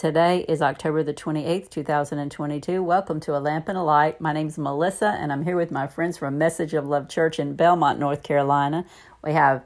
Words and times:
Today 0.00 0.46
is 0.48 0.62
October 0.62 1.02
the 1.02 1.12
28th, 1.12 1.68
2022. 1.68 2.82
Welcome 2.82 3.20
to 3.20 3.36
A 3.36 3.38
Lamp 3.38 3.68
and 3.68 3.76
a 3.76 3.82
Light. 3.82 4.18
My 4.18 4.32
name 4.32 4.46
is 4.46 4.56
Melissa, 4.56 5.08
and 5.20 5.30
I'm 5.30 5.44
here 5.44 5.58
with 5.58 5.70
my 5.70 5.86
friends 5.86 6.16
from 6.16 6.38
Message 6.38 6.72
of 6.72 6.88
Love 6.88 7.06
Church 7.06 7.38
in 7.38 7.54
Belmont, 7.54 7.98
North 7.98 8.22
Carolina. 8.22 8.86
We 9.22 9.34
have 9.34 9.62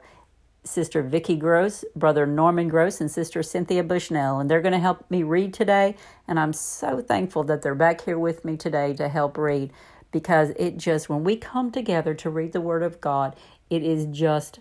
Sister 0.65 1.01
Vicki 1.03 1.37
Gross, 1.37 1.85
Brother 1.95 2.25
Norman 2.25 2.67
Gross, 2.67 2.99
and 2.99 3.09
Sister 3.09 3.41
Cynthia 3.43 3.81
Bushnell, 3.81 4.41
and 4.41 4.51
they're 4.51 4.61
going 4.61 4.73
to 4.73 4.77
help 4.77 5.09
me 5.09 5.23
read 5.23 5.53
today. 5.53 5.95
And 6.27 6.37
I'm 6.37 6.51
so 6.51 6.99
thankful 6.99 7.45
that 7.45 7.61
they're 7.61 7.73
back 7.73 8.01
here 8.01 8.19
with 8.19 8.43
me 8.43 8.57
today 8.57 8.93
to 8.95 9.07
help 9.07 9.37
read 9.37 9.71
because 10.11 10.49
it 10.57 10.75
just, 10.75 11.07
when 11.07 11.23
we 11.23 11.37
come 11.37 11.71
together 11.71 12.13
to 12.13 12.29
read 12.29 12.51
the 12.51 12.59
Word 12.59 12.83
of 12.83 12.99
God, 12.99 13.37
it 13.69 13.83
is 13.83 14.05
just 14.07 14.59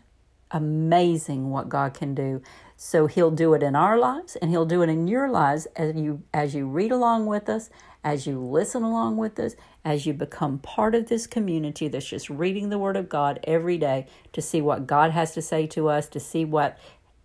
amazing 0.53 1.51
what 1.51 1.69
God 1.69 1.95
can 1.95 2.15
do. 2.15 2.41
So 2.87 3.07
he'll 3.07 3.31
do 3.31 3.55
it 3.55 3.63
in 3.63 3.75
our 3.75 3.97
lives 3.97 4.37
and 4.37 4.51
he'll 4.51 4.67
do 4.67 4.83
it 4.83 4.91
in 4.91 5.09
your 5.09 5.31
lives 5.31 5.67
as 5.75 5.97
you 5.97 6.23
as 6.35 6.55
you 6.55 6.67
read 6.69 6.93
along 6.93 7.25
with 7.25 7.49
us, 7.49 7.71
as 8.05 8.27
you 8.27 8.39
listen 8.39 8.83
along 8.83 9.17
with 9.17 9.41
us, 9.41 9.57
as 9.87 10.05
you 10.05 10.13
become 10.13 10.59
part 10.59 10.95
of 10.95 11.09
this 11.09 11.27
community 11.27 11.89
that's 11.89 12.05
just 12.05 12.29
reading 12.29 12.69
the 12.69 12.79
word 12.79 12.99
of 12.99 13.09
God 13.09 13.41
every 13.45 13.79
day 13.79 14.07
to 14.35 14.43
see 14.43 14.61
what 14.61 14.87
God 14.87 15.13
has 15.13 15.33
to 15.33 15.41
say 15.41 15.67
to 15.69 15.89
us, 15.89 16.11
to 16.11 16.21
see 16.21 16.45
what 16.45 16.79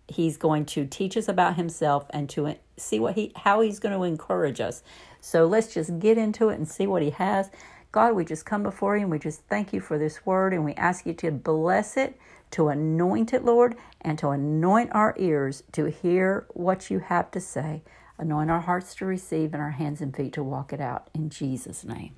he's 0.08 0.38
going 0.38 0.64
to 0.64 0.86
teach 0.86 1.14
us 1.14 1.28
about 1.28 1.56
himself 1.56 2.06
and 2.08 2.30
to 2.30 2.56
see 2.78 2.98
what 2.98 3.14
he 3.14 3.30
how 3.36 3.60
he's 3.60 3.78
going 3.78 3.94
to 3.94 4.04
encourage 4.04 4.62
us. 4.62 4.82
So 5.20 5.44
let's 5.44 5.74
just 5.74 5.98
get 5.98 6.16
into 6.16 6.48
it 6.48 6.54
and 6.54 6.66
see 6.66 6.86
what 6.86 7.02
he 7.02 7.10
has. 7.10 7.50
God, 7.92 8.14
we 8.14 8.24
just 8.24 8.46
come 8.46 8.62
before 8.62 8.96
you 8.96 9.02
and 9.02 9.10
we 9.10 9.18
just 9.18 9.42
thank 9.42 9.74
you 9.74 9.80
for 9.80 9.98
this 9.98 10.24
word 10.24 10.54
and 10.54 10.64
we 10.64 10.72
ask 10.76 11.04
you 11.04 11.12
to 11.12 11.30
bless 11.30 11.98
it 11.98 12.18
to 12.52 12.68
anoint 12.68 13.32
it, 13.32 13.44
Lord, 13.44 13.76
and 14.00 14.18
to 14.18 14.28
anoint 14.30 14.90
our 14.92 15.14
ears 15.18 15.62
to 15.72 15.86
hear 15.86 16.46
what 16.50 16.90
you 16.90 16.98
have 16.98 17.30
to 17.32 17.40
say. 17.40 17.82
Anoint 18.18 18.50
our 18.50 18.60
hearts 18.60 18.94
to 18.96 19.06
receive 19.06 19.54
and 19.54 19.62
our 19.62 19.70
hands 19.70 20.00
and 20.00 20.14
feet 20.14 20.34
to 20.34 20.42
walk 20.42 20.72
it 20.72 20.80
out. 20.80 21.08
In 21.14 21.30
Jesus' 21.30 21.84
name. 21.84 22.14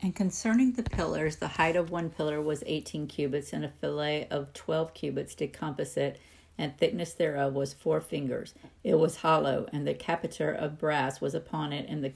And 0.00 0.14
concerning 0.14 0.72
the 0.72 0.84
pillars, 0.84 1.36
the 1.36 1.48
height 1.48 1.74
of 1.74 1.90
one 1.90 2.10
pillar 2.10 2.40
was 2.40 2.62
18 2.66 3.08
cubits, 3.08 3.52
and 3.52 3.64
a 3.64 3.72
fillet 3.80 4.28
of 4.30 4.52
12 4.52 4.94
cubits 4.94 5.34
did 5.34 5.52
compass 5.52 5.96
it, 5.96 6.20
and 6.56 6.76
thickness 6.76 7.12
thereof 7.12 7.54
was 7.54 7.74
four 7.74 8.00
fingers. 8.00 8.54
It 8.84 8.94
was 8.94 9.18
hollow, 9.18 9.66
and 9.72 9.86
the 9.86 9.94
chapiter 9.94 10.52
of 10.52 10.78
brass 10.78 11.20
was 11.20 11.34
upon 11.34 11.72
it, 11.72 11.88
and 11.88 12.04
the 12.04 12.12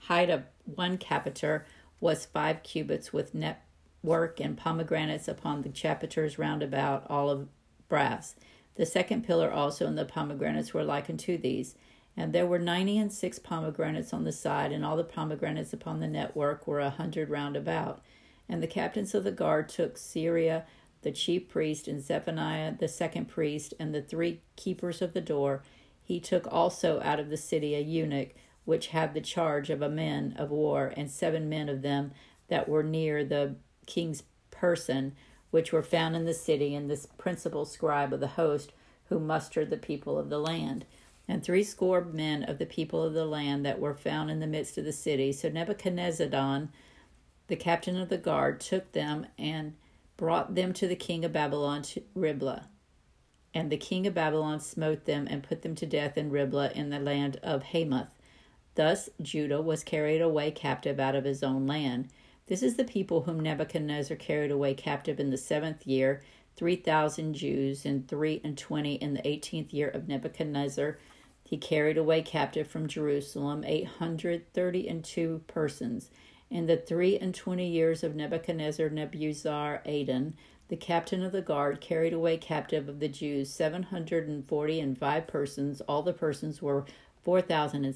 height 0.00 0.28
of 0.28 0.42
one 0.64 0.98
chapiter 0.98 1.64
was 2.00 2.26
five 2.26 2.62
cubits 2.62 3.12
with 3.14 3.34
net 3.34 3.64
work 4.02 4.40
and 4.40 4.56
pomegranates 4.56 5.28
upon 5.28 5.62
the 5.62 5.68
chapiters 5.68 6.38
round 6.38 6.62
about, 6.62 7.06
all 7.08 7.30
of 7.30 7.48
brass. 7.88 8.34
The 8.74 8.86
second 8.86 9.24
pillar 9.24 9.50
also 9.50 9.86
and 9.86 9.96
the 9.98 10.04
pomegranates 10.04 10.72
were 10.72 10.84
likened 10.84 11.20
to 11.20 11.36
these. 11.36 11.74
And 12.16 12.32
there 12.32 12.46
were 12.46 12.58
ninety 12.58 12.98
and 12.98 13.12
six 13.12 13.38
pomegranates 13.38 14.12
on 14.12 14.24
the 14.24 14.32
side, 14.32 14.70
and 14.72 14.84
all 14.84 14.96
the 14.96 15.04
pomegranates 15.04 15.72
upon 15.72 16.00
the 16.00 16.06
network 16.06 16.66
were 16.66 16.80
a 16.80 16.90
hundred 16.90 17.30
round 17.30 17.56
about. 17.56 18.02
And 18.48 18.62
the 18.62 18.66
captains 18.66 19.14
of 19.14 19.24
the 19.24 19.32
guard 19.32 19.68
took 19.68 19.96
Seraiah, 19.96 20.64
the 21.00 21.12
chief 21.12 21.48
priest, 21.48 21.88
and 21.88 22.02
Zephaniah 22.02 22.74
the 22.78 22.88
second 22.88 23.26
priest, 23.26 23.72
and 23.78 23.94
the 23.94 24.02
three 24.02 24.42
keepers 24.56 25.00
of 25.00 25.14
the 25.14 25.22
door. 25.22 25.62
He 26.02 26.20
took 26.20 26.46
also 26.52 27.00
out 27.00 27.18
of 27.18 27.30
the 27.30 27.36
city 27.36 27.74
a 27.74 27.80
eunuch, 27.80 28.34
which 28.64 28.88
had 28.88 29.14
the 29.14 29.20
charge 29.20 29.70
of 29.70 29.80
a 29.80 29.88
men 29.88 30.34
of 30.36 30.50
war, 30.50 30.92
and 30.96 31.10
seven 31.10 31.48
men 31.48 31.70
of 31.70 31.80
them 31.80 32.12
that 32.48 32.68
were 32.68 32.82
near 32.82 33.24
the 33.24 33.56
king's 33.86 34.22
person, 34.50 35.14
which 35.50 35.72
were 35.72 35.82
found 35.82 36.16
in 36.16 36.24
the 36.24 36.34
city, 36.34 36.74
and 36.74 36.90
this 36.90 37.06
principal 37.18 37.64
scribe 37.64 38.12
of 38.12 38.20
the 38.20 38.28
host, 38.28 38.72
who 39.06 39.18
mustered 39.18 39.70
the 39.70 39.76
people 39.76 40.18
of 40.18 40.30
the 40.30 40.38
land, 40.38 40.86
and 41.28 41.44
threescore 41.44 42.04
men 42.04 42.42
of 42.42 42.58
the 42.58 42.66
people 42.66 43.02
of 43.02 43.12
the 43.12 43.26
land 43.26 43.64
that 43.64 43.80
were 43.80 43.94
found 43.94 44.30
in 44.30 44.40
the 44.40 44.46
midst 44.46 44.78
of 44.78 44.84
the 44.84 44.92
city. 44.92 45.32
So 45.32 45.48
Nebuchadnezzar, 45.48 46.68
the 47.48 47.56
captain 47.56 47.96
of 47.96 48.08
the 48.08 48.18
guard, 48.18 48.60
took 48.60 48.92
them 48.92 49.26
and 49.38 49.74
brought 50.16 50.54
them 50.54 50.72
to 50.74 50.86
the 50.86 50.96
king 50.96 51.24
of 51.24 51.32
Babylon 51.32 51.82
to 51.82 52.02
Riblah. 52.14 52.68
And 53.54 53.70
the 53.70 53.76
king 53.76 54.06
of 54.06 54.14
Babylon 54.14 54.60
smote 54.60 55.04
them 55.04 55.26
and 55.28 55.42
put 55.42 55.62
them 55.62 55.74
to 55.74 55.86
death 55.86 56.16
in 56.16 56.30
Riblah 56.30 56.72
in 56.72 56.90
the 56.90 56.98
land 56.98 57.38
of 57.42 57.64
Hamath. 57.64 58.14
Thus 58.74 59.10
Judah 59.20 59.60
was 59.60 59.84
carried 59.84 60.22
away 60.22 60.50
captive 60.50 60.98
out 60.98 61.14
of 61.14 61.24
his 61.24 61.42
own 61.42 61.66
land. 61.66 62.08
This 62.52 62.62
is 62.62 62.74
the 62.74 62.84
people 62.84 63.22
whom 63.22 63.40
Nebuchadnezzar 63.40 64.18
carried 64.18 64.50
away 64.50 64.74
captive 64.74 65.18
in 65.18 65.30
the 65.30 65.38
seventh 65.38 65.86
year, 65.86 66.20
three 66.54 66.76
thousand 66.76 67.32
Jews, 67.32 67.86
and 67.86 68.06
three 68.06 68.42
and 68.44 68.58
twenty 68.58 68.96
in 68.96 69.14
the 69.14 69.26
eighteenth 69.26 69.72
year 69.72 69.88
of 69.88 70.06
Nebuchadnezzar. 70.06 70.98
He 71.44 71.56
carried 71.56 71.96
away 71.96 72.20
captive 72.20 72.66
from 72.66 72.88
Jerusalem 72.88 73.64
eight 73.66 73.86
hundred 73.86 74.52
thirty 74.52 74.86
and 74.86 75.02
two 75.02 75.40
persons. 75.46 76.10
In 76.50 76.66
the 76.66 76.76
three 76.76 77.18
and 77.18 77.34
twenty 77.34 77.70
years 77.70 78.04
of 78.04 78.14
Nebuchadnezzar, 78.14 78.90
Nebuzaradan, 78.90 80.34
the 80.68 80.76
captain 80.76 81.22
of 81.22 81.32
the 81.32 81.40
guard, 81.40 81.80
carried 81.80 82.12
away 82.12 82.36
captive 82.36 82.86
of 82.86 83.00
the 83.00 83.08
Jews 83.08 83.48
seven 83.48 83.84
hundred 83.84 84.28
and 84.28 84.46
forty 84.46 84.78
and 84.78 84.98
five 84.98 85.26
persons. 85.26 85.80
All 85.80 86.02
the 86.02 86.12
persons 86.12 86.60
were 86.60 86.84
four 87.22 87.40
thousand 87.40 87.86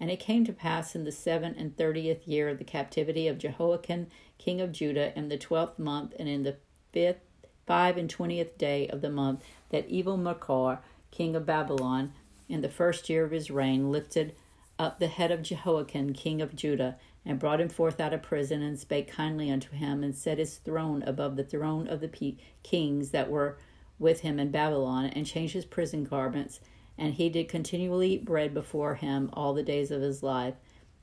and 0.00 0.10
it 0.10 0.18
came 0.18 0.44
to 0.46 0.52
pass 0.52 0.96
in 0.96 1.04
the 1.04 1.12
seven 1.12 1.54
and 1.58 1.76
thirtieth 1.76 2.26
year 2.26 2.48
of 2.48 2.56
the 2.56 2.64
captivity 2.64 3.28
of 3.28 3.38
Jehoiakim, 3.38 4.06
king 4.38 4.60
of 4.60 4.72
Judah, 4.72 5.12
in 5.16 5.28
the 5.28 5.36
twelfth 5.36 5.78
month, 5.78 6.14
and 6.18 6.26
in 6.26 6.42
the 6.42 6.56
fifth, 6.90 7.20
five 7.66 7.98
and 7.98 8.08
twentieth 8.08 8.56
day 8.56 8.88
of 8.88 9.02
the 9.02 9.10
month, 9.10 9.44
that 9.68 9.86
evil 9.88 10.16
Machor, 10.16 10.78
king 11.10 11.36
of 11.36 11.44
Babylon, 11.44 12.14
in 12.48 12.62
the 12.62 12.70
first 12.70 13.10
year 13.10 13.24
of 13.24 13.30
his 13.30 13.50
reign, 13.50 13.92
lifted 13.92 14.34
up 14.78 14.98
the 14.98 15.08
head 15.08 15.30
of 15.30 15.42
Jehoiakim, 15.42 16.14
king 16.14 16.40
of 16.40 16.56
Judah, 16.56 16.96
and 17.26 17.38
brought 17.38 17.60
him 17.60 17.68
forth 17.68 18.00
out 18.00 18.14
of 18.14 18.22
prison, 18.22 18.62
and 18.62 18.78
spake 18.78 19.08
kindly 19.08 19.50
unto 19.50 19.70
him, 19.72 20.02
and 20.02 20.16
set 20.16 20.38
his 20.38 20.56
throne 20.56 21.02
above 21.02 21.36
the 21.36 21.44
throne 21.44 21.86
of 21.86 22.00
the 22.00 22.36
kings 22.62 23.10
that 23.10 23.30
were 23.30 23.58
with 23.98 24.20
him 24.20 24.40
in 24.40 24.50
Babylon, 24.50 25.04
and 25.06 25.26
changed 25.26 25.52
his 25.52 25.66
prison 25.66 26.04
garments 26.04 26.60
and 27.00 27.14
he 27.14 27.30
did 27.30 27.48
continually 27.48 28.12
eat 28.12 28.26
bread 28.26 28.52
before 28.52 28.94
him 28.94 29.30
all 29.32 29.54
the 29.54 29.62
days 29.62 29.90
of 29.90 30.02
his 30.02 30.22
life. 30.22 30.54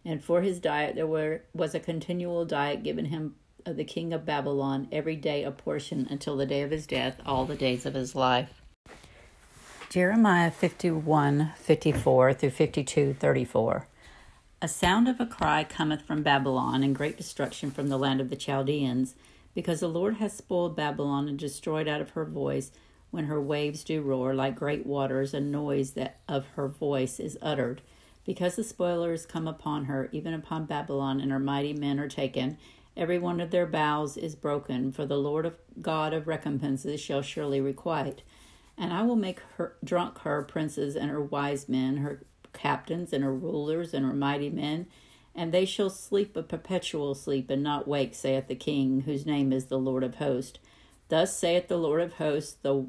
And 0.06 0.24
for 0.24 0.42
his 0.42 0.60
diet 0.60 0.96
there 0.96 1.08
were, 1.08 1.42
was 1.54 1.74
a 1.74 1.80
continual 1.80 2.46
diet 2.46 2.84
given 2.84 3.06
him 3.06 3.36
of 3.66 3.76
the 3.76 3.84
king 3.84 4.14
of 4.14 4.24
Babylon, 4.24 4.88
every 4.92 5.16
day 5.18 5.44
a 5.44 5.52
portion 5.52 6.08
until 6.10 6.38
the 6.38 6.46
day 6.46 6.62
of 6.62 6.72
his 6.72 6.86
death, 6.88 7.20
all 7.26 7.46
the 7.46 7.56
days 7.56 7.86
of 7.86 7.96
his 7.96 8.16
life. 8.16 8.62
Jeremiah 9.90 10.52
51 10.52 11.54
54 11.58 12.34
through 12.34 12.50
52 12.52 13.14
34. 13.20 13.88
A 14.62 14.68
sound 14.68 15.08
of 15.08 15.20
a 15.20 15.26
cry 15.26 15.64
cometh 15.64 16.04
from 16.04 16.24
Babylon, 16.24 16.84
and 16.84 16.96
great 16.96 17.18
destruction 17.18 17.72
from 17.72 17.88
the 17.88 17.98
land 17.98 18.22
of 18.22 18.30
the 18.30 18.36
Chaldeans, 18.36 19.16
because 19.54 19.82
the 19.82 19.90
Lord 19.90 20.18
hath 20.18 20.34
spoiled 20.34 20.76
Babylon 20.76 21.28
and 21.28 21.38
destroyed 21.38 21.88
out 21.88 22.02
of 22.02 22.12
her 22.12 22.26
voice 22.26 22.72
when 23.12 23.26
her 23.26 23.42
waves 23.42 23.84
do 23.84 24.02
roar 24.02 24.34
like 24.34 24.56
great 24.56 24.86
waters, 24.86 25.34
a 25.34 25.40
noise 25.40 25.92
that 25.92 26.20
of 26.28 26.46
her 26.56 26.68
voice 26.68 27.20
is 27.20 27.38
uttered. 27.42 27.82
Because 28.26 28.56
the 28.56 28.64
spoilers 28.64 29.26
come 29.26 29.48
upon 29.48 29.86
her, 29.86 30.10
even 30.12 30.34
upon 30.34 30.66
Babylon, 30.66 31.22
and 31.22 31.32
her 31.32 31.40
mighty 31.40 31.74
men 31.74 32.00
are 32.00 32.10
taken, 32.10 32.58
every 32.96 33.18
one 33.18 33.40
of 33.40 33.52
their 33.52 33.66
bows 33.66 34.18
is 34.18 34.36
broken, 34.36 34.92
for 34.92 35.06
the 35.06 35.18
Lord 35.18 35.46
of 35.46 35.56
God 35.82 36.14
of 36.14 36.28
recompenses 36.28 37.00
shall 37.00 37.22
surely 37.22 37.62
requite. 37.62 38.24
And 38.78 38.92
I 38.92 39.04
will 39.04 39.16
make 39.16 39.40
her 39.56 39.76
drunk 39.84 40.20
her 40.20 40.44
princes 40.44 40.96
and 40.96 41.10
her 41.10 41.22
wise 41.22 41.70
men, 41.70 41.98
her 41.98 42.24
captains 42.54 43.14
and 43.14 43.24
her 43.24 43.34
rulers 43.34 43.94
and 43.94 44.06
her 44.06 44.14
mighty 44.14 44.50
men, 44.50 44.88
and 45.34 45.52
they 45.52 45.66
shall 45.66 45.90
sleep 45.90 46.36
a 46.36 46.44
perpetual 46.44 47.14
sleep 47.16 47.50
and 47.50 47.64
not 47.64 47.88
wake, 47.88 48.16
saith 48.16 48.48
the 48.48 48.56
King, 48.56 49.02
whose 49.02 49.26
name 49.26 49.54
is 49.54 49.66
the 49.66 49.78
Lord 49.78 50.04
of 50.04 50.16
hosts. 50.16 50.60
Thus 51.10 51.38
saith 51.38 51.68
the 51.68 51.78
Lord 51.78 52.02
of 52.02 52.14
hosts, 52.14 52.58
the 52.62 52.88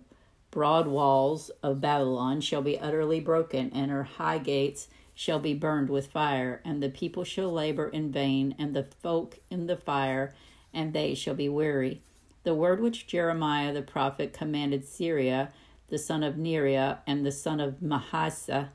broad 0.51 0.87
walls 0.87 1.51
of 1.63 1.81
Babylon 1.81 2.41
shall 2.41 2.63
be 2.63 2.79
utterly 2.79 3.21
broken, 3.21 3.71
and 3.75 3.91
her 3.91 4.05
high 4.05 4.39
gates 4.39 4.89
shall 5.15 5.39
be 5.39 5.55
burned 5.55 5.91
with 5.91 6.07
fire, 6.07 6.61
and 6.65 6.83
the 6.83 6.89
people 6.89 7.25
shall 7.25 7.53
labor 7.53 7.89
in 7.89 8.11
vain, 8.11 8.55
and 8.59 8.75
the 8.75 8.85
folk 8.85 9.39
in 9.51 9.67
the 9.67 9.77
fire, 9.77 10.35
and 10.73 10.93
they 10.93 11.15
shall 11.15 11.35
be 11.35 11.49
weary. 11.49 12.01
The 12.45 12.55
word 12.55 12.81
which 12.81 13.07
Jeremiah 13.07 13.73
the 13.73 13.83
prophet 13.83 14.33
commanded 14.33 14.85
Seraiah, 14.85 15.51
the 15.89 15.99
son 15.99 16.23
of 16.23 16.37
Neriah, 16.37 16.99
and 17.07 17.27
the 17.27 17.33
son 17.33 17.61
of 17.61 17.81
Maaseiah, 17.81 18.69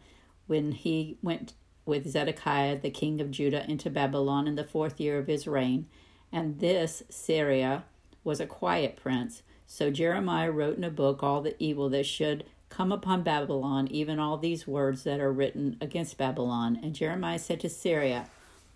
when 0.47 0.73
he 0.73 1.17
went 1.21 1.53
with 1.85 2.09
Zedekiah 2.09 2.79
the 2.79 2.89
king 2.89 3.19
of 3.21 3.31
Judah 3.31 3.69
into 3.69 3.89
Babylon 3.89 4.47
in 4.47 4.55
the 4.55 4.63
fourth 4.63 4.99
year 4.99 5.17
of 5.17 5.27
his 5.27 5.47
reign. 5.47 5.87
And 6.31 6.59
this 6.59 7.03
Seraiah 7.09 7.83
was 8.23 8.39
a 8.39 8.45
quiet 8.45 8.95
prince 8.95 9.43
so 9.65 9.89
Jeremiah 9.89 10.51
wrote 10.51 10.77
in 10.77 10.83
a 10.83 10.89
book 10.89 11.23
all 11.23 11.41
the 11.41 11.55
evil 11.61 11.89
that 11.89 12.05
should 12.05 12.45
come 12.69 12.91
upon 12.91 13.21
Babylon, 13.21 13.87
even 13.91 14.19
all 14.19 14.37
these 14.37 14.65
words 14.67 15.03
that 15.03 15.19
are 15.19 15.31
written 15.31 15.77
against 15.79 16.17
Babylon. 16.17 16.79
And 16.81 16.95
Jeremiah 16.95 17.39
said 17.39 17.59
to 17.61 17.67
Seraiah, 17.69 18.27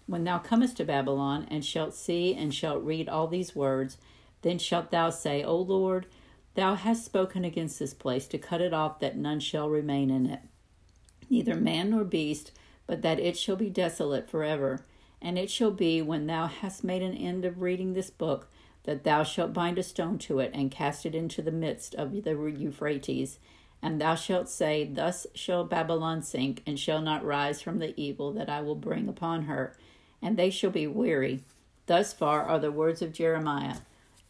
When 0.06 0.24
thou 0.24 0.38
comest 0.38 0.78
to 0.78 0.86
Babylon, 0.86 1.48
and 1.50 1.66
shalt 1.66 1.96
see 1.96 2.36
and 2.36 2.54
shalt 2.54 2.84
read 2.84 3.10
all 3.10 3.28
these 3.28 3.56
words, 3.56 3.98
then 4.44 4.60
shalt 4.60 4.92
thou 4.92 5.10
say, 5.10 5.44
O 5.44 5.58
Lord, 5.58 6.06
thou 6.54 6.76
hast 6.76 7.06
spoken 7.06 7.44
against 7.44 7.80
this 7.80 7.94
place 7.94 8.28
to 8.28 8.38
cut 8.38 8.62
it 8.62 8.74
off 8.74 9.00
that 9.00 9.18
none 9.18 9.40
shall 9.40 9.70
remain 9.70 10.10
in 10.12 10.28
it. 10.28 10.42
neither 11.30 11.56
man 11.56 11.90
nor 11.90 12.04
beast, 12.04 12.52
but 12.86 13.02
that 13.02 13.20
it 13.20 13.38
shall 13.38 13.56
be 13.56 13.70
desolate 13.70 14.30
forever. 14.30 14.86
And 15.22 15.38
it 15.38 15.50
shall 15.50 15.72
be, 15.72 16.02
when 16.02 16.28
thou 16.28 16.46
hast 16.48 16.84
made 16.84 17.02
an 17.02 17.16
end 17.16 17.44
of 17.46 17.62
reading 17.62 17.94
this 17.94 18.12
book, 18.12 18.50
that 18.88 19.04
thou 19.04 19.22
shalt 19.22 19.52
bind 19.52 19.78
a 19.78 19.84
stone 19.84 20.18
to 20.18 20.40
it, 20.40 20.50
and 20.54 20.72
cast 20.72 21.06
it 21.06 21.14
into 21.14 21.42
the 21.42 21.52
midst 21.52 21.94
of 21.96 22.24
the 22.24 22.32
Euphrates. 22.32 23.38
And 23.82 24.00
thou 24.00 24.16
shalt 24.16 24.48
say, 24.48 24.86
Thus 24.86 25.28
shall 25.36 25.66
Babylon 25.66 26.24
sink, 26.24 26.64
and 26.66 26.80
shall 26.80 27.02
not 27.02 27.26
rise 27.26 27.62
from 27.62 27.80
the 27.80 27.94
evil 28.00 28.32
that 28.32 28.50
I 28.50 28.62
will 28.62 28.76
bring 28.76 29.10
upon 29.10 29.44
her. 29.44 29.76
And 30.22 30.38
they 30.38 30.50
shall 30.50 30.72
be 30.72 30.88
weary. 30.88 31.44
Thus 31.86 32.14
far 32.14 32.44
are 32.44 32.60
the 32.60 32.72
words 32.72 33.02
of 33.02 33.12
Jeremiah. 33.12 33.80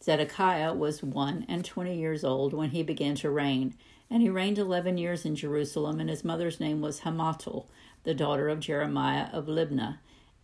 Zedekiah 0.02 0.74
was 0.74 1.04
one 1.04 1.46
and 1.48 1.64
twenty 1.64 1.96
years 1.96 2.24
old 2.24 2.52
when 2.52 2.70
he 2.70 2.82
began 2.82 3.14
to 3.16 3.30
reign, 3.30 3.74
and 4.10 4.22
he 4.22 4.28
reigned 4.28 4.58
eleven 4.58 4.98
years 4.98 5.24
in 5.24 5.36
Jerusalem, 5.36 6.00
and 6.00 6.10
his 6.10 6.24
mother's 6.24 6.58
name 6.58 6.80
was 6.80 7.00
Hamutal, 7.00 7.66
the 8.02 8.12
daughter 8.12 8.48
of 8.48 8.58
Jeremiah 8.58 9.28
of 9.32 9.46
Libnah. 9.46 9.98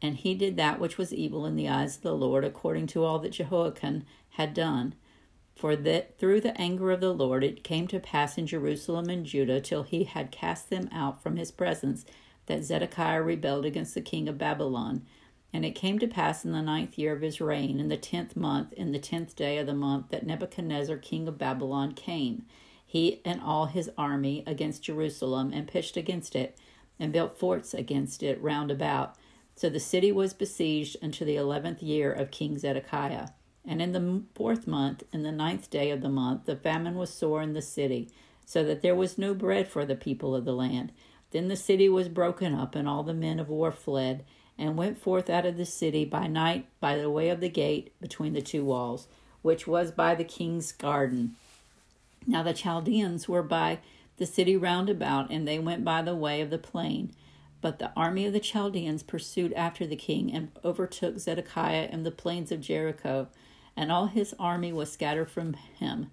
And 0.04 0.18
he 0.18 0.34
did 0.34 0.58
that 0.58 0.78
which 0.78 0.98
was 0.98 1.14
evil 1.14 1.46
in 1.46 1.56
the 1.56 1.70
eyes 1.70 1.96
of 1.96 2.02
the 2.02 2.14
Lord, 2.14 2.44
according 2.44 2.88
to 2.88 3.02
all 3.02 3.18
that 3.20 3.32
Jehoiachin 3.32 4.04
had 4.32 4.52
done. 4.52 4.94
For 5.56 5.74
that 5.76 6.18
through 6.18 6.42
the 6.42 6.60
anger 6.60 6.90
of 6.90 7.00
the 7.00 7.14
Lord 7.14 7.42
it 7.42 7.64
came 7.64 7.86
to 7.86 7.98
pass 7.98 8.36
in 8.36 8.46
Jerusalem 8.46 9.08
and 9.08 9.24
Judah, 9.24 9.62
till 9.62 9.82
he 9.82 10.04
had 10.04 10.30
cast 10.30 10.68
them 10.68 10.90
out 10.92 11.22
from 11.22 11.36
his 11.36 11.50
presence, 11.50 12.04
that 12.44 12.64
Zedekiah 12.64 13.22
rebelled 13.22 13.64
against 13.64 13.94
the 13.94 14.02
king 14.02 14.28
of 14.28 14.36
Babylon. 14.36 15.06
And 15.54 15.64
it 15.64 15.74
came 15.74 15.98
to 16.00 16.06
pass 16.06 16.44
in 16.44 16.52
the 16.52 16.60
ninth 16.60 16.98
year 16.98 17.14
of 17.14 17.22
his 17.22 17.40
reign, 17.40 17.80
in 17.80 17.88
the 17.88 17.96
tenth 17.96 18.36
month, 18.36 18.74
in 18.74 18.92
the 18.92 18.98
tenth 18.98 19.34
day 19.34 19.56
of 19.56 19.66
the 19.66 19.72
month, 19.72 20.10
that 20.10 20.26
Nebuchadnezzar 20.26 20.98
king 20.98 21.26
of 21.26 21.38
Babylon 21.38 21.92
came, 21.92 22.44
he 22.84 23.22
and 23.24 23.40
all 23.40 23.64
his 23.64 23.90
army, 23.96 24.44
against 24.46 24.82
Jerusalem, 24.82 25.50
and 25.54 25.66
pitched 25.66 25.96
against 25.96 26.36
it, 26.36 26.58
and 27.00 27.10
built 27.10 27.38
forts 27.38 27.72
against 27.72 28.22
it 28.22 28.38
round 28.42 28.70
about. 28.70 29.16
So 29.56 29.68
the 29.68 29.80
city 29.80 30.10
was 30.10 30.34
besieged 30.34 30.96
unto 31.02 31.24
the 31.24 31.36
eleventh 31.36 31.82
year 31.82 32.12
of 32.12 32.30
King 32.30 32.58
Zedekiah. 32.58 33.28
And 33.66 33.80
in 33.80 33.92
the 33.92 34.22
fourth 34.34 34.66
month, 34.66 35.04
in 35.12 35.22
the 35.22 35.32
ninth 35.32 35.70
day 35.70 35.90
of 35.90 36.02
the 36.02 36.08
month, 36.08 36.44
the 36.44 36.56
famine 36.56 36.96
was 36.96 37.10
sore 37.10 37.40
in 37.40 37.54
the 37.54 37.62
city, 37.62 38.10
so 38.44 38.62
that 38.64 38.82
there 38.82 38.94
was 38.94 39.16
no 39.16 39.32
bread 39.32 39.68
for 39.68 39.86
the 39.86 39.94
people 39.94 40.34
of 40.34 40.44
the 40.44 40.52
land. 40.52 40.92
Then 41.30 41.48
the 41.48 41.56
city 41.56 41.88
was 41.88 42.08
broken 42.08 42.54
up, 42.54 42.74
and 42.74 42.88
all 42.88 43.02
the 43.02 43.14
men 43.14 43.40
of 43.40 43.48
war 43.48 43.72
fled 43.72 44.24
and 44.58 44.76
went 44.76 44.98
forth 44.98 45.30
out 45.30 45.46
of 45.46 45.56
the 45.56 45.66
city 45.66 46.04
by 46.04 46.26
night 46.26 46.66
by 46.78 46.96
the 46.96 47.10
way 47.10 47.28
of 47.28 47.40
the 47.40 47.48
gate 47.48 47.92
between 48.00 48.34
the 48.34 48.42
two 48.42 48.64
walls, 48.64 49.08
which 49.42 49.66
was 49.66 49.90
by 49.90 50.14
the 50.14 50.24
king's 50.24 50.72
garden. 50.72 51.34
Now 52.26 52.42
the 52.42 52.54
Chaldeans 52.54 53.28
were 53.28 53.42
by 53.42 53.78
the 54.16 54.26
city 54.26 54.56
round 54.56 54.88
about, 54.88 55.30
and 55.30 55.46
they 55.46 55.58
went 55.58 55.84
by 55.84 56.02
the 56.02 56.14
way 56.14 56.40
of 56.40 56.50
the 56.50 56.58
plain. 56.58 57.12
But 57.64 57.78
the 57.78 57.92
army 57.96 58.26
of 58.26 58.34
the 58.34 58.40
Chaldeans 58.40 59.02
pursued 59.02 59.54
after 59.54 59.86
the 59.86 59.96
king 59.96 60.30
and 60.30 60.50
overtook 60.62 61.18
Zedekiah 61.18 61.88
in 61.90 62.02
the 62.02 62.10
plains 62.10 62.52
of 62.52 62.60
Jericho, 62.60 63.28
and 63.74 63.90
all 63.90 64.08
his 64.08 64.34
army 64.38 64.70
was 64.70 64.92
scattered 64.92 65.30
from 65.30 65.54
him. 65.54 66.10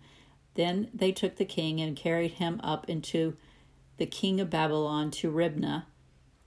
Then 0.54 0.88
they 0.94 1.12
took 1.12 1.36
the 1.36 1.44
king 1.44 1.82
and 1.82 1.94
carried 1.94 2.36
him 2.36 2.62
up 2.64 2.88
into 2.88 3.36
the 3.98 4.06
king 4.06 4.40
of 4.40 4.50
Babylon 4.50 5.12
to 5.12 5.30
Riblah 5.30 5.88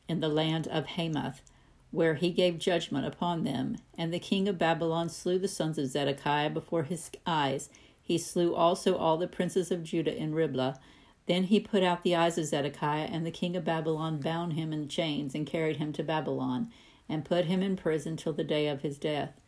in 0.08 0.20
the 0.20 0.28
land 0.30 0.68
of 0.68 0.86
Hamath 0.86 1.42
where 1.90 2.14
he 2.14 2.30
gave 2.30 2.58
judgment 2.58 3.06
upon 3.06 3.44
them. 3.44 3.76
And 3.98 4.10
the 4.10 4.18
king 4.18 4.48
of 4.48 4.56
Babylon 4.56 5.10
slew 5.10 5.38
the 5.38 5.48
sons 5.48 5.76
of 5.76 5.88
Zedekiah 5.88 6.48
before 6.48 6.84
his 6.84 7.10
eyes. 7.26 7.68
He 8.00 8.16
slew 8.16 8.54
also 8.54 8.96
all 8.96 9.18
the 9.18 9.28
princes 9.28 9.70
of 9.70 9.84
Judah 9.84 10.16
in 10.16 10.34
Riblah. 10.34 10.80
Then 11.26 11.44
he 11.44 11.58
put 11.58 11.82
out 11.82 12.02
the 12.02 12.14
eyes 12.14 12.36
of 12.36 12.44
Zedekiah, 12.44 13.08
and 13.10 13.24
the 13.24 13.30
king 13.30 13.56
of 13.56 13.64
Babylon 13.64 14.20
bound 14.20 14.52
him 14.52 14.72
in 14.72 14.88
chains 14.88 15.34
and 15.34 15.46
carried 15.46 15.76
him 15.76 15.92
to 15.94 16.02
Babylon, 16.02 16.70
and 17.08 17.24
put 17.24 17.46
him 17.46 17.62
in 17.62 17.76
prison 17.76 18.16
till 18.16 18.34
the 18.34 18.44
day 18.44 18.68
of 18.68 18.82
his 18.82 18.98
death. 18.98 19.40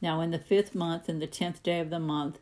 Now 0.00 0.20
in 0.20 0.30
the 0.30 0.38
fifth 0.38 0.74
month, 0.74 1.08
in 1.08 1.18
the 1.18 1.26
tenth 1.26 1.62
day 1.62 1.80
of 1.80 1.90
the 1.90 1.98
month, 1.98 2.38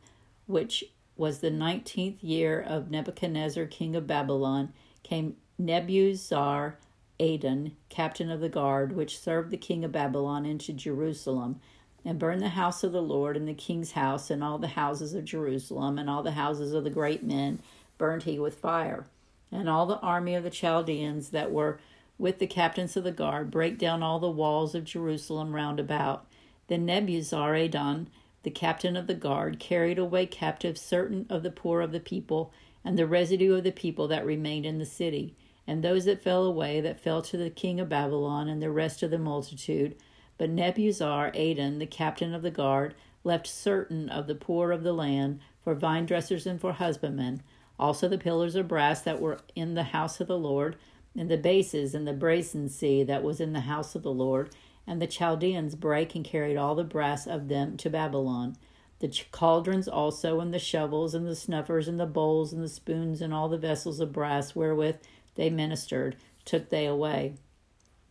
which 0.47 0.85
was 1.17 1.41
the 1.41 1.51
nineteenth 1.51 2.23
year 2.23 2.61
of 2.61 2.91
Nebuchadnezzar 2.91 3.67
king 3.67 3.97
of 3.97 4.07
Babylon, 4.07 4.73
came 5.03 5.37
Nebuzar 5.59 6.75
Adan, 7.19 7.77
captain 7.89 8.31
of 8.31 8.41
the 8.41 8.49
guard, 8.49 8.95
which 8.95 9.19
served 9.19 9.51
the 9.51 9.57
king 9.57 9.85
of 9.85 9.93
Babylon, 9.93 10.45
into 10.45 10.73
Jerusalem, 10.73 11.61
and 12.05 12.19
burned 12.19 12.43
the 12.43 12.51
house 12.51 12.85
of 12.85 12.93
the 12.93 13.03
Lord 13.03 13.37
and 13.37 13.49
the 13.49 13.55
king's 13.55 13.93
house, 13.93 14.31
and 14.31 14.45
all 14.45 14.59
the 14.59 14.69
houses 14.69 15.15
of 15.15 15.25
Jerusalem, 15.25 15.99
and 15.99 16.09
all 16.11 16.23
the 16.23 16.33
houses 16.33 16.73
of 16.73 16.85
the 16.85 16.91
great 16.91 17.25
men 17.25 17.59
burned 17.99 18.25
he 18.25 18.39
with 18.39 18.59
fire. 18.59 19.07
And 19.51 19.69
all 19.69 19.87
the 19.87 20.01
army 20.01 20.35
of 20.35 20.45
the 20.45 20.51
Chaldeans 20.51 21.31
that 21.31 21.53
were 21.53 21.79
with 22.19 22.39
the 22.39 22.47
captains 22.47 22.97
of 22.97 23.05
the 23.05 23.13
guard 23.13 23.51
brake 23.51 23.79
down 23.79 24.03
all 24.03 24.19
the 24.19 24.31
walls 24.31 24.75
of 24.75 24.85
Jerusalem 24.85 25.55
round 25.55 25.79
about. 25.79 26.27
Then 26.69 26.87
Nebuzaradan, 26.87 28.07
the 28.43 28.51
captain 28.51 28.97
of 28.97 29.07
the 29.07 29.15
guard, 29.15 29.59
carried 29.59 29.99
away 29.99 30.27
captive 30.27 30.77
certain 30.77 31.27
of 31.29 31.43
the 31.43 31.51
poor 31.51 31.81
of 31.81 31.93
the 31.93 32.01
people, 32.01 32.53
and 32.85 32.99
the 32.99 33.07
residue 33.07 33.55
of 33.55 33.65
the 33.65 33.73
people 33.73 34.09
that 34.09 34.25
remained 34.25 34.65
in 34.65 34.79
the 34.79 34.87
city 34.87 35.35
and 35.67 35.83
those 35.83 36.05
that 36.05 36.23
fell 36.23 36.45
away 36.45 36.81
that 36.81 37.01
fell 37.01 37.21
to 37.23 37.37
the 37.37 37.51
king 37.51 37.81
of 37.81 37.89
Babylon 37.89 38.49
and 38.49 38.63
the 38.63 38.71
rest 38.71 39.03
of 39.03 39.11
the 39.11 39.19
multitude. 39.19 39.97
But 40.39 40.51
Nebuzaradan, 40.51 41.79
the 41.79 41.87
captain 41.87 42.35
of 42.35 42.43
the 42.43 42.51
guard, 42.51 42.95
left 43.25 43.47
certain 43.47 44.09
of 44.09 44.27
the 44.27 44.35
poor 44.35 44.71
of 44.71 44.85
the 44.85 44.93
land 44.93 45.41
for 45.65 45.75
vine 45.75 46.07
dressers 46.07 46.47
and 46.47 46.61
for 46.61 46.75
husbandmen, 46.75 47.43
also 47.79 48.09
the 48.09 48.19
pillars 48.19 48.55
of 48.55 48.69
brass 48.69 49.03
that 49.03 49.21
were 49.21 49.39
in 49.55 49.75
the 49.75 49.85
house 49.85 50.21
of 50.21 50.29
the 50.29 50.39
Lord, 50.39 50.77
and 51.17 51.31
the 51.31 51.37
bases 51.37 51.95
and 51.95 52.07
the 52.07 52.13
brazen 52.13 52.69
sea 52.69 53.03
that 53.05 53.23
was 53.23 53.41
in 53.41 53.53
the 53.53 53.61
house 53.61 53.95
of 53.95 54.03
the 54.03 54.13
Lord. 54.13 54.51
And 54.87 55.03
the 55.03 55.07
Chaldeans 55.07 55.75
brake 55.75 56.15
and 56.15 56.25
carried 56.25 56.57
all 56.57 56.75
the 56.75 56.85
brass 56.85 57.27
of 57.27 57.49
them 57.49 57.77
to 57.79 57.91
Babylon. 57.91 58.57
The 59.01 59.13
cauldrons 59.31 59.89
also, 59.89 60.41
and 60.41 60.55
the 60.55 60.59
shovels, 60.59 61.15
and 61.15 61.27
the 61.27 61.37
snuffers, 61.37 61.89
and 61.89 61.99
the 61.99 62.07
bowls, 62.07 62.53
and 62.53 62.63
the 62.63 62.69
spoons, 62.69 63.21
and 63.21 63.35
all 63.35 63.49
the 63.49 63.59
vessels 63.59 64.01
of 64.01 64.13
brass 64.13 64.55
wherewith 64.55 64.97
they 65.35 65.51
ministered, 65.51 66.17
took 66.45 66.71
they 66.71 66.87
away. 66.87 67.35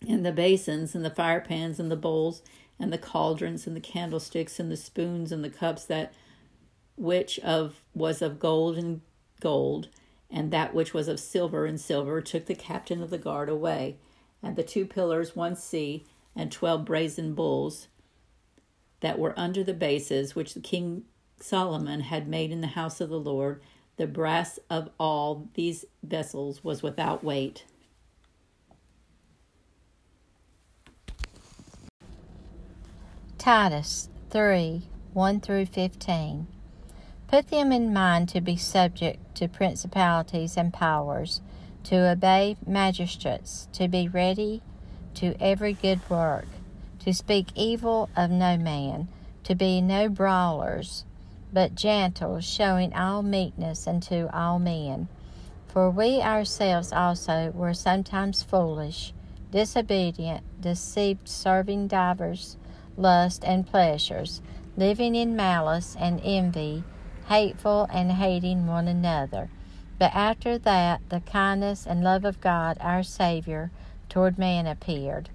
And 0.07 0.25
the 0.25 0.31
basins, 0.31 0.93
and 0.93 1.03
the 1.03 1.09
fire 1.09 1.41
pans, 1.41 1.79
and 1.79 1.89
the 1.89 1.95
bowls, 1.95 2.43
and 2.79 2.91
the 2.91 2.97
cauldrons, 2.97 3.65
and 3.65 3.75
the 3.75 3.81
candlesticks, 3.81 4.59
and 4.59 4.71
the 4.71 4.77
spoons, 4.77 5.31
and 5.31 5.43
the 5.43 5.49
cups 5.49 5.85
that 5.85 6.13
which 6.97 7.39
of 7.39 7.81
was 7.93 8.21
of 8.21 8.39
gold 8.39 8.77
and 8.77 9.01
gold, 9.39 9.89
and 10.29 10.51
that 10.51 10.73
which 10.73 10.93
was 10.93 11.07
of 11.07 11.19
silver 11.19 11.65
and 11.65 11.79
silver, 11.79 12.21
took 12.21 12.45
the 12.45 12.55
captain 12.55 13.01
of 13.01 13.09
the 13.09 13.17
guard 13.17 13.49
away. 13.49 13.97
And 14.41 14.55
the 14.55 14.63
two 14.63 14.85
pillars, 14.85 15.35
one 15.35 15.55
sea, 15.55 16.05
and 16.35 16.51
twelve 16.51 16.85
brazen 16.85 17.33
bulls 17.33 17.87
that 18.99 19.19
were 19.19 19.37
under 19.37 19.63
the 19.63 19.73
bases, 19.73 20.35
which 20.35 20.53
the 20.53 20.59
king 20.59 21.03
Solomon 21.39 22.01
had 22.01 22.27
made 22.27 22.51
in 22.51 22.61
the 22.61 22.67
house 22.67 23.01
of 23.01 23.09
the 23.09 23.19
Lord, 23.19 23.61
the 23.97 24.07
brass 24.07 24.59
of 24.69 24.89
all 24.99 25.47
these 25.53 25.85
vessels 26.03 26.63
was 26.63 26.81
without 26.83 27.23
weight. 27.23 27.65
Titus 33.37 34.09
3 34.31 34.83
1 35.13 35.39
through 35.39 35.67
15. 35.67 36.47
Put 37.35 37.49
them 37.49 37.73
in 37.73 37.91
mind 37.91 38.29
to 38.29 38.39
be 38.39 38.55
subject 38.55 39.35
to 39.35 39.49
principalities 39.49 40.55
and 40.55 40.71
powers, 40.71 41.41
to 41.83 42.09
obey 42.09 42.55
magistrates, 42.65 43.67
to 43.73 43.89
be 43.89 44.07
ready 44.07 44.61
to 45.15 45.35
every 45.41 45.73
good 45.73 45.99
work, 46.09 46.45
to 46.99 47.13
speak 47.13 47.47
evil 47.53 48.09
of 48.15 48.31
no 48.31 48.55
man, 48.55 49.09
to 49.43 49.53
be 49.53 49.81
no 49.81 50.07
brawlers 50.07 51.03
but 51.51 51.75
gentle, 51.75 52.39
showing 52.39 52.93
all 52.93 53.21
meekness 53.21 53.85
unto 53.85 54.29
all 54.31 54.57
men. 54.57 55.09
For 55.67 55.89
we 55.89 56.21
ourselves 56.21 56.93
also 56.93 57.51
were 57.53 57.73
sometimes 57.73 58.43
foolish, 58.43 59.13
disobedient, 59.51 60.45
deceived, 60.61 61.27
serving 61.27 61.89
divers 61.89 62.55
lusts 62.95 63.43
and 63.43 63.67
pleasures, 63.67 64.41
living 64.77 65.15
in 65.15 65.35
malice 65.35 65.97
and 65.99 66.21
envy, 66.23 66.85
hateful 67.27 67.87
and 67.91 68.11
hating 68.11 68.67
one 68.67 68.87
another. 68.87 69.49
But 69.97 70.13
after 70.13 70.57
that, 70.57 71.01
the 71.09 71.21
kindness 71.21 71.85
and 71.85 72.03
love 72.03 72.25
of 72.25 72.41
God 72.41 72.77
our 72.79 73.03
Savior 73.03 73.71
toward 74.09 74.37
man 74.37 74.67
appeared, 74.67 75.29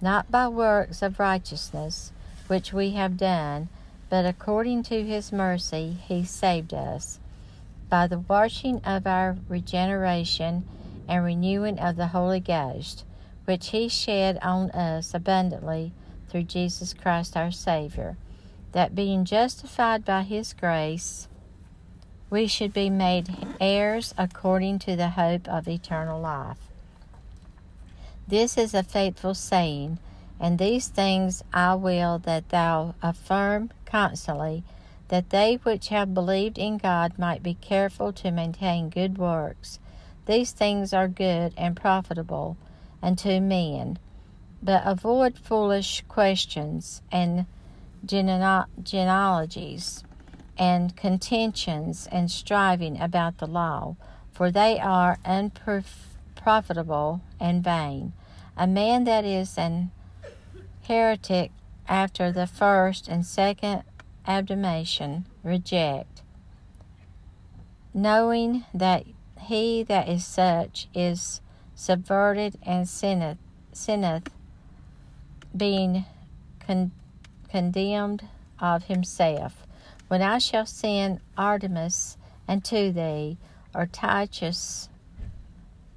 not 0.00 0.30
by 0.30 0.48
works 0.48 1.02
of 1.02 1.18
righteousness 1.18 2.12
which 2.48 2.72
we 2.72 2.90
have 2.90 3.16
done 3.16 3.68
but 4.12 4.26
according 4.26 4.82
to 4.82 5.02
his 5.02 5.32
mercy 5.32 5.96
he 6.06 6.22
saved 6.22 6.74
us 6.74 7.18
by 7.88 8.06
the 8.06 8.18
washing 8.18 8.78
of 8.84 9.06
our 9.06 9.38
regeneration 9.48 10.62
and 11.08 11.24
renewing 11.24 11.78
of 11.78 11.96
the 11.96 12.08
Holy 12.08 12.38
Ghost, 12.38 13.06
which 13.46 13.70
he 13.70 13.88
shed 13.88 14.38
on 14.42 14.70
us 14.72 15.14
abundantly 15.14 15.92
through 16.28 16.42
Jesus 16.42 16.92
Christ 16.92 17.38
our 17.38 17.50
Savior, 17.50 18.18
that 18.72 18.94
being 18.94 19.24
justified 19.24 20.04
by 20.04 20.24
his 20.24 20.52
grace, 20.52 21.26
we 22.32 22.46
should 22.46 22.72
be 22.72 22.88
made 22.88 23.28
heirs 23.60 24.14
according 24.16 24.78
to 24.78 24.96
the 24.96 25.10
hope 25.10 25.46
of 25.46 25.68
eternal 25.68 26.18
life. 26.18 26.56
This 28.26 28.56
is 28.56 28.72
a 28.72 28.82
faithful 28.82 29.34
saying, 29.34 29.98
and 30.40 30.58
these 30.58 30.88
things 30.88 31.44
I 31.52 31.74
will 31.74 32.18
that 32.20 32.48
thou 32.48 32.94
affirm 33.02 33.70
constantly, 33.84 34.64
that 35.08 35.28
they 35.28 35.56
which 35.56 35.88
have 35.88 36.14
believed 36.14 36.56
in 36.56 36.78
God 36.78 37.18
might 37.18 37.42
be 37.42 37.52
careful 37.52 38.14
to 38.14 38.30
maintain 38.30 38.88
good 38.88 39.18
works. 39.18 39.78
These 40.24 40.52
things 40.52 40.94
are 40.94 41.08
good 41.08 41.52
and 41.58 41.76
profitable 41.76 42.56
unto 43.02 43.42
men. 43.42 43.98
But 44.62 44.84
avoid 44.86 45.36
foolish 45.36 46.02
questions 46.08 47.02
and 47.12 47.44
genealogies 48.06 50.02
and 50.58 50.96
contentions 50.96 52.08
and 52.12 52.30
striving 52.30 53.00
about 53.00 53.38
the 53.38 53.46
law, 53.46 53.96
for 54.32 54.50
they 54.50 54.78
are 54.78 55.18
unprofitable 55.24 57.20
and 57.40 57.64
vain. 57.64 58.12
A 58.56 58.66
man 58.66 59.04
that 59.04 59.24
is 59.24 59.56
an 59.56 59.90
heretic 60.82 61.50
after 61.88 62.30
the 62.30 62.46
first 62.46 63.08
and 63.08 63.24
second 63.24 63.82
admonition 64.26 65.26
reject, 65.42 66.22
knowing 67.94 68.64
that 68.72 69.04
he 69.40 69.82
that 69.82 70.08
is 70.08 70.24
such 70.24 70.88
is 70.94 71.40
subverted 71.74 72.56
and 72.62 72.88
sinneth, 72.88 73.38
sinneth 73.72 74.30
being 75.56 76.04
con- 76.60 76.92
condemned 77.48 78.28
of 78.60 78.84
himself. 78.84 79.66
When 80.12 80.20
I 80.20 80.36
shall 80.36 80.66
send 80.66 81.20
Artemas 81.38 82.18
unto 82.46 82.92
thee, 82.92 83.38
or 83.74 83.86
Tychicus, 83.86 84.90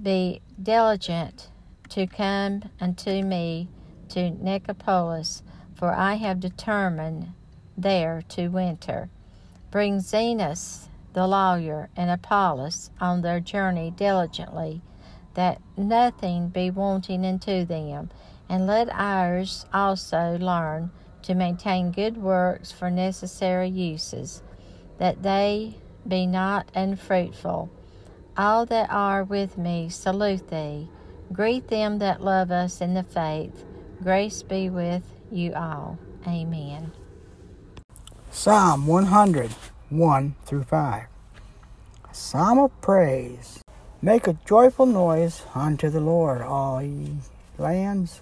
be 0.02 0.42
diligent 0.64 1.50
to 1.90 2.08
come 2.08 2.64
unto 2.80 3.24
me 3.24 3.68
to 4.08 4.32
Nicopolis, 4.32 5.44
for 5.74 5.94
I 5.94 6.14
have 6.14 6.40
determined 6.40 7.34
there 7.78 8.24
to 8.30 8.48
winter. 8.48 9.10
Bring 9.70 10.00
Zenas 10.00 10.88
the 11.12 11.28
lawyer 11.28 11.90
and 11.98 12.10
Apollos 12.10 12.92
on 13.02 13.22
their 13.22 13.42
journey 13.42 13.92
diligently, 13.92 14.82
that 15.34 15.60
nothing 15.76 16.48
be 16.48 16.72
wanting 16.72 17.26
unto 17.26 17.66
them, 17.66 18.12
and 18.48 18.66
let 18.66 18.88
ours 18.94 19.66
also 19.74 20.38
learn 20.40 20.92
to 21.26 21.36
maintain 21.36 21.92
good 21.92 22.18
works 22.18 22.72
for 22.72 22.90
necessary 22.90 23.68
uses, 23.68 24.44
that 25.00 25.24
they 25.24 25.76
be 26.08 26.26
not 26.26 26.70
unfruitful. 26.76 27.70
All 28.38 28.66
that 28.68 28.90
are 28.92 29.24
with 29.24 29.58
me 29.58 29.90
salute 29.90 30.50
thee. 30.50 30.88
Greet 31.34 31.68
them 31.70 31.98
that 32.00 32.22
love 32.22 32.52
us 32.52 32.80
in 32.80 32.94
the 32.94 33.04
faith. 33.04 33.66
Grace 34.04 34.44
be 34.44 34.70
with 34.70 35.04
you 35.32 35.54
all. 35.54 35.98
Amen. 36.28 36.92
Psalm 38.30 38.86
100, 38.86 39.52
1 39.90 40.36
through 40.46 40.64
5. 40.64 41.04
A 41.04 42.14
Psalm 42.14 42.60
of 42.60 42.82
praise. 42.82 43.62
Make 44.02 44.28
a 44.28 44.38
joyful 44.46 44.86
noise 44.86 45.42
unto 45.56 45.90
the 45.90 46.02
Lord, 46.02 46.42
all 46.42 46.82
ye 46.84 47.16
lands. 47.58 48.22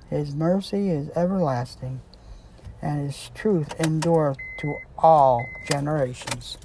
his 0.11 0.35
mercy 0.35 0.89
is 0.89 1.09
everlasting 1.15 2.01
and 2.81 3.07
his 3.07 3.31
truth 3.33 3.73
endureth 3.79 4.37
to 4.59 4.75
all 4.97 5.45
generations. 5.69 6.57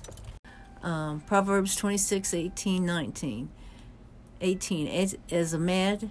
Um, 0.82 1.20
Proverbs 1.20 1.76
26, 1.76 2.34
18, 2.34 2.84
19. 2.84 3.48
18. 4.40 4.88
As, 4.88 5.16
as 5.30 5.52
a 5.52 5.58
mad 5.58 6.10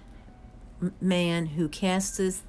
man 1.00 1.46
who 1.46 1.68
casteth 1.68 2.42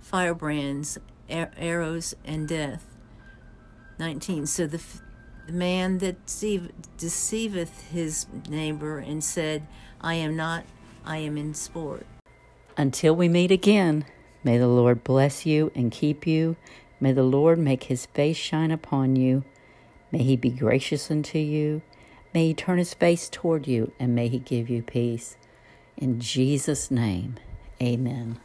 firebrands, 0.00 0.98
arrows, 1.28 2.14
and 2.24 2.48
death. 2.48 2.84
19. 3.98 4.46
So 4.46 4.66
the, 4.66 4.82
the 5.46 5.52
man 5.52 5.98
that 5.98 6.26
deceive, 6.26 6.70
deceiveth 6.96 7.90
his 7.90 8.26
neighbor 8.48 8.98
and 8.98 9.22
said, 9.22 9.66
I 10.00 10.14
am 10.14 10.36
not, 10.36 10.64
I 11.04 11.18
am 11.18 11.36
in 11.36 11.54
sport. 11.54 12.06
Until 12.76 13.16
we 13.16 13.28
meet 13.28 13.50
again, 13.50 14.04
May 14.46 14.58
the 14.58 14.68
Lord 14.68 15.02
bless 15.02 15.44
you 15.44 15.72
and 15.74 15.90
keep 15.90 16.24
you. 16.24 16.54
May 17.00 17.10
the 17.10 17.24
Lord 17.24 17.58
make 17.58 17.82
his 17.82 18.06
face 18.06 18.36
shine 18.36 18.70
upon 18.70 19.16
you. 19.16 19.42
May 20.12 20.22
he 20.22 20.36
be 20.36 20.50
gracious 20.50 21.10
unto 21.10 21.40
you. 21.40 21.82
May 22.32 22.46
he 22.46 22.54
turn 22.54 22.78
his 22.78 22.94
face 22.94 23.28
toward 23.28 23.66
you 23.66 23.90
and 23.98 24.14
may 24.14 24.28
he 24.28 24.38
give 24.38 24.70
you 24.70 24.84
peace. 24.84 25.36
In 25.96 26.20
Jesus' 26.20 26.92
name, 26.92 27.38
amen. 27.82 28.38